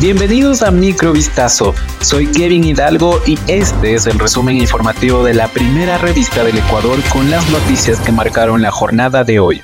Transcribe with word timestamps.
Bienvenidos 0.00 0.62
a 0.62 0.70
Microvistazo. 0.70 1.74
Soy 2.00 2.26
Kevin 2.26 2.64
Hidalgo 2.64 3.20
y 3.26 3.38
este 3.48 3.92
es 3.92 4.06
el 4.06 4.18
resumen 4.18 4.56
informativo 4.56 5.22
de 5.22 5.34
la 5.34 5.48
primera 5.48 5.98
revista 5.98 6.42
del 6.42 6.56
Ecuador 6.56 6.98
con 7.12 7.30
las 7.30 7.46
noticias 7.50 8.00
que 8.00 8.10
marcaron 8.10 8.62
la 8.62 8.70
jornada 8.70 9.24
de 9.24 9.40
hoy. 9.40 9.60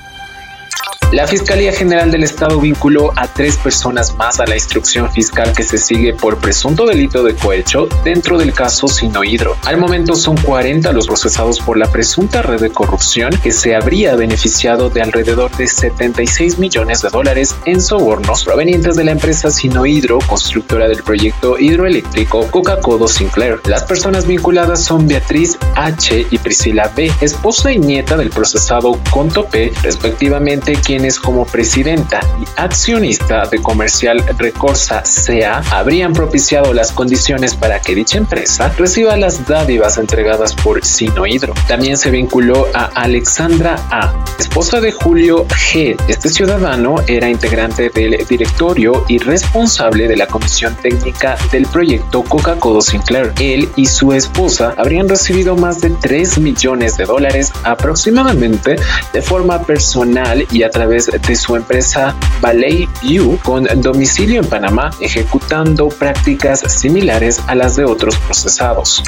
La 1.13 1.25
Fiscalía 1.25 1.71
General 1.71 2.11
del 2.11 2.23
Estado 2.23 2.59
vinculó 2.59 3.13
a 3.15 3.27
tres 3.27 3.55
personas 3.55 4.13
más 4.17 4.41
a 4.41 4.45
la 4.45 4.55
instrucción 4.55 5.09
fiscal 5.09 5.53
que 5.53 5.63
se 5.63 5.77
sigue 5.77 6.13
por 6.13 6.37
presunto 6.37 6.85
delito 6.85 7.23
de 7.23 7.33
cohecho 7.33 7.87
dentro 8.03 8.37
del 8.37 8.51
caso 8.51 8.89
Sinohidro. 8.89 9.55
Al 9.63 9.77
momento 9.77 10.15
son 10.15 10.35
40 10.35 10.91
los 10.91 11.07
procesados 11.07 11.61
por 11.61 11.77
la 11.77 11.89
presunta 11.89 12.41
red 12.41 12.59
de 12.59 12.71
corrupción 12.71 13.31
que 13.41 13.53
se 13.53 13.73
habría 13.73 14.15
beneficiado 14.15 14.89
de 14.89 15.01
alrededor 15.01 15.49
de 15.55 15.67
76 15.67 16.59
millones 16.59 17.01
de 17.01 17.09
dólares 17.09 17.55
en 17.63 17.79
sobornos 17.79 18.43
provenientes 18.43 18.97
de 18.97 19.05
la 19.05 19.11
empresa 19.11 19.49
Sinohidro, 19.49 20.19
constructora 20.27 20.89
del 20.89 21.03
proyecto 21.03 21.57
hidroeléctrico 21.57 22.51
Coca-Cola 22.51 23.07
Sinclair. 23.07 23.61
Las 23.65 23.85
personas 23.85 24.27
vinculadas 24.27 24.83
son 24.83 25.07
Beatriz 25.07 25.57
H. 25.75 26.27
y 26.29 26.37
Priscila 26.37 26.91
B., 26.93 27.09
esposa 27.21 27.71
y 27.71 27.79
nieta 27.79 28.17
del 28.17 28.29
procesado 28.29 28.99
Conto 29.09 29.45
P., 29.45 29.71
respectivamente, 29.83 30.73
quien 30.73 30.96
como 31.21 31.45
presidenta 31.45 32.21
y 32.41 32.45
accionista 32.59 33.47
de 33.47 33.61
Comercial 33.61 34.23
Recorsa 34.37 35.03
CA 35.03 35.61
habrían 35.71 36.13
propiciado 36.13 36.73
las 36.73 36.91
condiciones 36.91 37.53
para 37.53 37.79
que 37.79 37.93
dicha 37.93 38.17
empresa 38.17 38.73
reciba 38.77 39.15
las 39.15 39.45
dádivas 39.45 39.99
entregadas 39.99 40.55
por 40.55 40.83
Sinohidro. 40.83 41.53
También 41.67 41.97
se 41.97 42.09
vinculó 42.09 42.67
a 42.73 42.85
Alexandra 42.95 43.75
A, 43.91 44.11
esposa 44.39 44.81
de 44.81 44.91
Julio 44.91 45.45
G. 45.47 45.95
Este 46.07 46.29
ciudadano 46.29 46.95
era 47.05 47.29
integrante 47.29 47.89
del 47.89 48.25
directorio 48.27 49.05
y 49.07 49.19
responsable 49.19 50.07
de 50.07 50.17
la 50.17 50.25
comisión 50.25 50.75
técnica 50.81 51.37
del 51.51 51.67
proyecto 51.67 52.23
Coca-Cola 52.23 52.81
Sinclair. 52.81 53.33
Él 53.39 53.69
y 53.75 53.85
su 53.85 54.13
esposa 54.13 54.73
habrían 54.77 55.07
recibido 55.07 55.55
más 55.55 55.79
de 55.81 55.91
3 55.91 56.39
millones 56.39 56.97
de 56.97 57.05
dólares 57.05 57.53
aproximadamente 57.63 58.77
de 59.13 59.21
forma 59.21 59.61
personal 59.61 60.47
y 60.51 60.63
a 60.63 60.69
través 60.69 60.86
de 60.87 61.35
su 61.35 61.55
empresa 61.55 62.15
Ballet 62.41 62.87
View 63.01 63.37
con 63.43 63.67
domicilio 63.81 64.41
en 64.41 64.47
Panamá, 64.47 64.91
ejecutando 64.99 65.89
prácticas 65.89 66.59
similares 66.59 67.41
a 67.47 67.55
las 67.55 67.75
de 67.75 67.85
otros 67.85 68.17
procesados. 68.17 69.03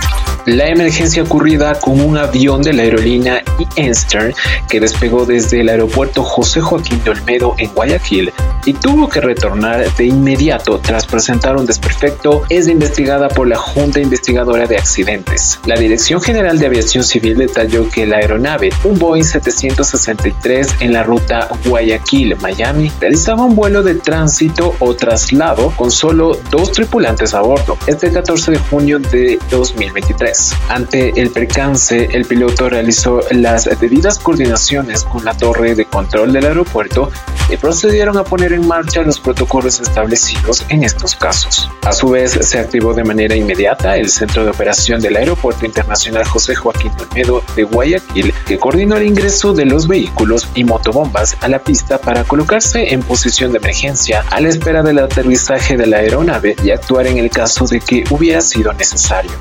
La 0.46 0.68
emergencia 0.68 1.24
ocurrida 1.24 1.76
con 1.80 2.00
un 2.02 2.18
avión 2.18 2.62
de 2.62 2.74
la 2.74 2.84
aerolínea 2.84 3.44
Eastern 3.76 4.34
que 4.68 4.80
despegó 4.80 5.26
desde 5.26 5.62
el 5.62 5.70
aeropuerto 5.70 6.24
José 6.24 6.62
Joaquín 6.62 7.04
de 7.04 7.12
Olmedo 7.12 7.56
en 7.58 7.74
Guayaquil 7.74 8.32
y 8.66 8.74
tuvo 8.74 9.10
que 9.10 9.22
retornar 9.22 9.86
de 9.96 10.06
inmediato 10.06 10.80
tras 10.80 11.06
presentar 11.06 11.56
un 11.58 11.66
desperfecto 11.66 12.44
es 12.50 12.68
investigada 12.68 13.30
por 13.30 13.48
la 13.48 13.58
Junta 13.58 14.00
Investigadora 14.00 14.66
de 14.66 14.78
Accidentes. 14.78 15.60
La 15.66 15.76
Dirección 15.76 16.22
General 16.22 16.58
de 16.58 16.66
Aviación 16.66 17.04
Civil 17.04 17.38
detalló 17.38 17.90
que 17.90 18.06
la 18.06 18.18
aeronave, 18.18 18.70
un 18.84 18.98
Boeing 18.98 19.24
763 19.24 20.76
en 20.80 20.94
la 20.94 21.04
ruta 21.04 21.50
Guayaquil, 21.70 22.36
Miami, 22.38 22.92
realizaba 23.00 23.44
un 23.44 23.56
vuelo 23.56 23.84
de 23.84 23.96
tránsito 23.96 24.76
o 24.80 24.96
traslado 24.96 25.72
con 25.76 25.92
solo 25.92 26.38
dos 26.50 26.72
tripulantes 26.72 27.36
a 27.36 27.42
bordo, 27.42 27.78
este 27.86 28.12
14 28.12 28.52
de 28.52 28.58
junio 28.58 29.00
de 29.00 29.40
2023. 29.52 30.56
Ante 30.70 31.22
el 31.22 31.30
percance, 31.30 32.10
el 32.12 32.26
piloto 32.26 32.70
realizó 32.70 33.22
las 33.32 33.66
debidas 33.80 34.18
coordinaciones 34.18 35.04
con 35.04 35.24
la 35.24 35.38
torre 35.38 35.76
de 35.76 35.86
control 35.86 36.34
del 36.34 36.46
aeropuerto 36.46 37.12
y 37.50 37.58
procedieron 37.58 38.18
a 38.18 38.24
poner 38.24 38.54
en 38.54 38.68
marcha 38.68 39.02
los 39.02 39.20
protocolos 39.20 39.80
establecidos 39.80 40.66
en 40.70 40.84
estos 40.84 41.16
casos. 41.16 41.70
A 41.84 41.92
su 41.92 42.10
vez, 42.10 42.32
se 42.32 42.60
activó 42.60 42.94
de 42.94 43.04
manera 43.04 43.36
inmediata 43.36 43.98
el 43.98 44.10
Centro 44.10 44.44
de 44.44 44.52
Operación 44.52 45.02
del 45.02 45.16
Aeropuerto 45.16 45.66
Internacional 45.66 46.26
José 46.26 46.56
Joaquín 46.56 46.92
Olmedo 47.00 47.44
de 47.56 47.64
Guayaquil, 47.64 48.34
que 48.46 48.58
coordinó 48.58 48.98
el 48.98 49.08
ingreso 49.08 49.54
de 49.54 49.66
los 49.66 49.88
vehículos 49.88 50.48
y 50.56 50.64
motobombas 50.64 51.38
a 51.42 51.48
pista 51.60 51.98
para 51.98 52.24
colocarse 52.24 52.94
en 52.94 53.02
posición 53.02 53.52
de 53.52 53.58
emergencia 53.58 54.24
a 54.30 54.40
la 54.40 54.50
espera 54.50 54.84
del 54.84 55.00
aterrizaje 55.00 55.78
de 55.78 55.88
la 55.88 55.98
aeronave 55.98 56.56
y 56.64 56.72
actuar 56.72 57.08
en 57.08 57.18
el 57.18 57.30
caso 57.30 57.66
de 57.66 57.80
que 57.80 58.04
hubiera 58.10 58.42
sido 58.42 58.74
necesario. 58.74 59.32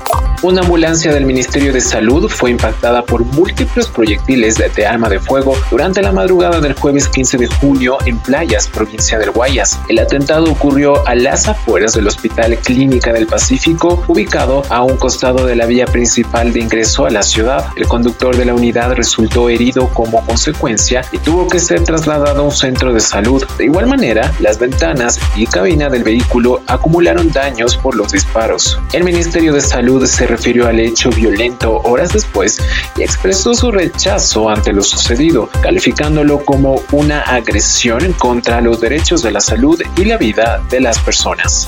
Una 0.41 0.61
ambulancia 0.61 1.13
del 1.13 1.25
Ministerio 1.25 1.73
de 1.73 1.81
Salud 1.81 2.29
fue 2.29 2.51
impactada 2.51 3.03
por 3.03 3.25
múltiples 3.25 3.87
proyectiles 3.87 4.55
de 4.57 4.85
arma 4.85 5.09
de 5.09 5.19
fuego 5.19 5.55
durante 5.69 6.01
la 6.01 6.11
madrugada 6.11 6.61
del 6.61 6.73
jueves 6.73 7.07
15 7.07 7.37
de 7.37 7.47
junio 7.47 7.97
en 8.05 8.19
Playas, 8.19 8.67
provincia 8.67 9.19
del 9.19 9.31
Guayas. 9.31 9.79
El 9.89 9.99
atentado 9.99 10.45
ocurrió 10.51 11.05
a 11.07 11.15
las 11.15 11.47
afueras 11.47 11.93
del 11.93 12.07
Hospital 12.07 12.57
Clínica 12.59 13.11
del 13.11 13.27
Pacífico, 13.27 14.03
ubicado 14.07 14.63
a 14.69 14.83
un 14.83 14.97
costado 14.97 15.45
de 15.45 15.55
la 15.55 15.65
vía 15.65 15.85
principal 15.85 16.53
de 16.53 16.61
ingreso 16.61 17.05
a 17.05 17.09
la 17.09 17.21
ciudad. 17.21 17.65
El 17.75 17.87
conductor 17.87 18.35
de 18.35 18.45
la 18.45 18.53
unidad 18.53 18.93
resultó 18.93 19.49
herido 19.49 19.89
como 19.89 20.25
consecuencia 20.25 21.01
y 21.11 21.17
tuvo 21.17 21.47
que 21.47 21.59
ser 21.59 21.83
trasladado 21.83 22.08
trasladado 22.09 22.41
a 22.41 22.45
un 22.45 22.51
centro 22.51 22.91
de 22.91 22.99
salud. 22.99 23.45
De 23.59 23.65
igual 23.65 23.85
manera, 23.85 24.33
las 24.39 24.57
ventanas 24.57 25.19
y 25.35 25.45
cabina 25.45 25.89
del 25.89 26.03
vehículo 26.03 26.63
acumularon 26.65 27.31
daños 27.31 27.77
por 27.77 27.95
los 27.95 28.11
disparos. 28.11 28.79
El 28.93 29.03
Ministerio 29.03 29.53
de 29.53 29.61
Salud 29.61 30.03
se 30.07 30.25
refirió 30.25 30.67
al 30.67 30.79
hecho 30.79 31.11
violento 31.11 31.77
horas 31.83 32.11
después 32.11 32.59
y 32.97 33.03
expresó 33.03 33.53
su 33.53 33.69
rechazo 33.69 34.49
ante 34.49 34.73
lo 34.73 34.81
sucedido, 34.81 35.49
calificándolo 35.61 36.43
como 36.43 36.81
una 36.91 37.21
agresión 37.21 38.13
contra 38.13 38.59
los 38.59 38.81
derechos 38.81 39.21
de 39.21 39.31
la 39.31 39.39
salud 39.39 39.79
y 39.95 40.05
la 40.05 40.17
vida 40.17 40.63
de 40.71 40.79
las 40.79 40.97
personas. 40.97 41.67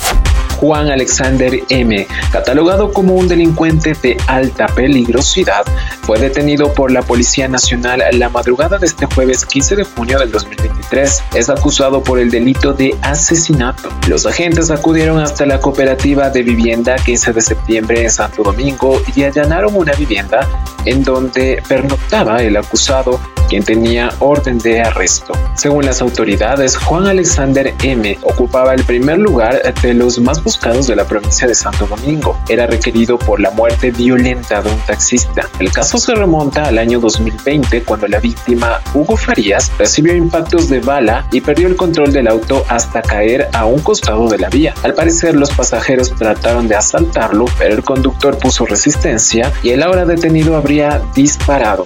Juan 0.62 0.90
Alexander 0.90 1.60
M., 1.70 2.08
catalogado 2.32 2.94
como 2.94 3.16
un 3.16 3.28
delincuente 3.28 3.96
de 4.02 4.16
alta 4.28 4.68
peligrosidad, 4.68 5.66
fue 6.04 6.20
detenido 6.20 6.72
por 6.74 6.92
la 6.92 7.02
Policía 7.02 7.48
Nacional 7.48 8.04
la 8.14 8.30
madrugada 8.30 8.78
de 8.78 8.86
este 8.86 9.08
jueves 9.08 9.44
15 9.44 9.76
de 9.78 9.84
junio 9.84 10.20
del 10.20 10.32
2023. 10.32 11.24
Es 11.34 11.50
acusado 11.50 12.04
por 12.04 12.20
el 12.20 12.30
delito 12.30 12.74
de 12.74 12.96
asesinato. 13.02 13.90
Los 14.08 14.28
agentes 14.28 14.70
acudieron 14.70 15.20
hasta 15.20 15.48
la 15.48 15.60
cooperativa 15.60 16.30
de 16.30 16.44
vivienda 16.44 16.96
15 16.96 17.34
de 17.34 17.42
septiembre 17.42 18.04
en 18.04 18.12
Santo 18.12 18.44
Domingo 18.44 19.02
y 19.16 19.24
allanaron 19.24 19.76
una 19.76 19.94
vivienda 19.94 20.48
en 20.86 21.04
donde 21.04 21.64
pernoctaba 21.68 22.44
el 22.44 22.56
acusado 22.56 23.20
quien 23.52 23.66
tenía 23.66 24.10
orden 24.20 24.60
de 24.60 24.80
arresto. 24.80 25.34
Según 25.56 25.84
las 25.84 26.02
autoridades, 26.02 26.78
Juan 26.78 27.06
Alexander 27.06 27.74
M. 27.84 28.18
ocupaba 28.24 28.74
el 28.74 28.82
primer 28.86 29.18
lugar 29.18 29.62
de 29.82 29.94
los 29.94 30.20
más 30.20 30.42
buscados 30.42 30.88
de 30.88 30.96
la 30.96 31.04
provincia 31.04 31.50
de 31.50 31.54
Santo 31.54 31.86
Domingo. 31.86 32.40
Era 32.48 32.66
requerido 32.66 33.20
por 33.20 33.42
la 33.42 33.52
muerte 33.52 33.92
violenta 33.92 34.62
de 34.62 34.70
un 34.70 34.80
taxista. 34.88 35.50
El 35.60 35.70
caso 35.70 35.98
se 35.98 36.16
remonta 36.16 36.64
al 36.64 36.78
año 36.78 37.02
2020 37.02 37.84
cuando 37.84 38.08
la 38.08 38.22
víctima, 38.22 38.80
Hugo 38.94 39.18
Farías, 39.18 39.70
recibió 39.78 40.16
impactos 40.16 40.70
de 40.70 40.80
bala 40.80 41.28
y 41.34 41.42
perdió 41.42 41.68
el 41.68 41.76
control 41.76 42.14
del 42.14 42.30
auto 42.30 42.64
hasta 42.70 43.02
caer 43.02 43.50
a 43.52 43.66
un 43.66 43.82
costado 43.82 44.30
de 44.30 44.38
la 44.38 44.48
vía. 44.48 44.74
Al 44.84 44.94
parecer, 44.94 45.36
los 45.36 45.52
pasajeros 45.52 46.16
trataron 46.16 46.70
de 46.70 46.78
asaltarlo, 46.78 47.44
pero 47.60 47.76
el 47.76 47.84
conductor 47.84 48.38
puso 48.38 48.66
resistencia 48.66 49.52
y 49.62 49.72
el 49.72 49.84
ahora 49.84 50.06
detenido 50.06 50.56
habría 50.56 51.02
disparado. 51.14 51.86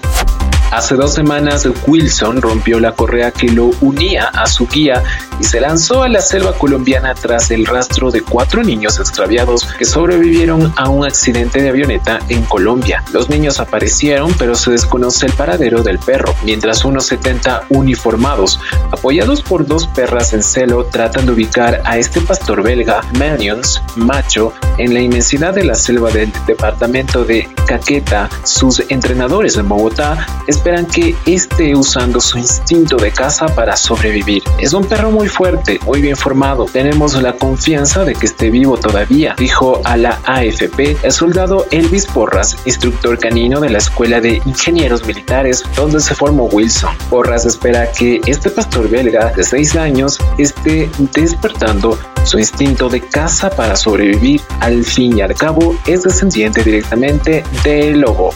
Hace 0.72 0.96
dos 0.96 1.14
semanas 1.14 1.68
Wilson 1.88 2.42
rompió 2.42 2.80
la 2.80 2.92
correa 2.92 3.32
que 3.32 3.48
lo 3.48 3.72
unía 3.82 4.28
a 4.28 4.46
su 4.46 4.68
guía 4.68 5.04
y 5.40 5.44
se 5.44 5.62
lanzó 5.62 6.04
a 6.04 6.10
la 6.10 6.22
selva 6.22 6.54
colombiana 6.54 7.14
tras 7.14 7.52
el 7.52 7.66
rastro 7.66 8.12
de 8.12 8.22
cuatro 8.22 8.64
niños 8.64 9.00
extraviados 9.00 9.66
que 9.78 9.86
sobrevivieron 9.86 10.74
a 10.76 10.90
un 10.90 11.06
accidente 11.06 11.62
de 11.62 11.70
avioneta 11.70 12.20
en 12.30 12.44
Colombia. 12.44 13.04
Los 13.14 13.30
niños 13.30 13.60
aparecieron 13.60 14.34
pero 14.38 14.56
se 14.56 14.72
desconoce 14.72 15.26
el 15.28 15.34
paradero 15.34 15.84
del 15.84 16.00
perro, 16.00 16.34
mientras 16.44 16.84
unos 16.84 17.06
70 17.06 17.66
uniformados, 17.70 18.60
apoyados 18.92 19.42
por 19.42 19.66
dos 19.66 19.88
perras 19.88 20.34
en 20.34 20.44
celo, 20.44 20.86
tratan 20.86 21.26
de 21.26 21.34
ubicar 21.34 21.82
a 21.86 21.98
este 21.98 22.22
pastor 22.22 22.64
belga, 22.64 23.02
Manions, 23.18 23.82
macho, 23.96 24.54
en 24.78 24.94
la 24.94 25.00
inmensidad 25.00 25.54
de 25.54 25.64
la 25.64 25.76
selva 25.76 26.12
del 26.12 26.32
departamento 26.48 27.24
de 27.24 27.48
Caqueta. 27.68 28.30
Sus 28.44 28.84
entrenadores 28.90 29.58
en 29.58 29.68
Bogotá 29.68 30.28
esperan 30.48 30.86
que 30.86 31.16
esté 31.26 31.76
usando 31.76 32.20
su 32.20 32.38
instinto 32.38 32.98
de 32.98 33.12
caza 33.12 33.48
para 33.48 33.76
sobrevivir. 33.76 34.44
Es 34.60 34.74
un 34.74 34.86
perro 34.86 35.12
muy 35.12 35.28
fuerte, 35.28 35.80
muy 35.86 36.02
bien 36.02 36.16
formado. 36.16 36.66
Tenemos 36.66 37.22
la 37.22 37.34
confianza 37.34 38.04
de 38.04 38.14
que 38.14 38.26
esté 38.26 38.50
vivo 38.50 38.78
todavía, 38.78 39.36
dijo 39.38 39.82
a 39.84 39.98
la 39.98 40.20
AFP 40.26 40.98
el 41.04 41.12
soldado 41.12 41.66
Elvis 41.72 42.06
Porras, 42.06 42.58
instructor 42.66 43.18
canino 43.18 43.60
de 43.60 43.70
la 43.70 43.78
Escuela 43.78 44.22
de 44.22 44.42
Ingenieros 44.46 45.06
Militares, 45.06 45.64
donde 45.76 46.00
se 46.00 46.16
formó 46.16 46.46
Wilson. 46.46 46.96
Porras 47.10 47.46
espera 47.46 47.92
que 47.92 48.22
este 48.26 48.50
pastor 48.50 48.90
belga 48.90 49.32
de 49.32 49.44
6 49.44 49.76
años 49.76 50.20
esté 50.38 50.90
despertando 51.14 51.98
su 52.26 52.40
instinto 52.40 52.90
de 52.90 53.02
caza 53.02 53.50
para 53.50 53.76
sobrevivir. 53.76 54.42
Al 54.60 54.84
fin 54.84 55.18
y 55.18 55.22
al 55.22 55.36
cabo, 55.36 55.76
es 55.86 56.04
descendiente 56.04 56.64
directamente 56.64 57.44
del 57.64 58.02
lobo. 58.02 58.34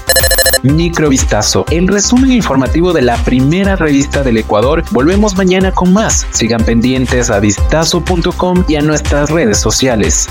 Microvistazo, 0.63 1.65
el 1.71 1.87
resumen 1.87 2.31
informativo 2.31 2.91
de 2.91 3.01
la 3.01 3.17
primera 3.23 3.75
revista 3.75 4.23
del 4.23 4.37
Ecuador. 4.37 4.83
Volvemos 4.91 5.35
mañana 5.35 5.71
con 5.71 5.93
más. 5.93 6.27
Sigan 6.31 6.63
pendientes 6.63 7.29
a 7.29 7.39
vistazo.com 7.39 8.65
y 8.67 8.75
a 8.75 8.81
nuestras 8.81 9.29
redes 9.29 9.59
sociales. 9.59 10.27